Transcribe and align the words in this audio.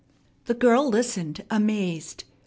The 0.45 0.55
girl 0.55 0.89
listened 0.89 1.43
amazed. 1.51 2.23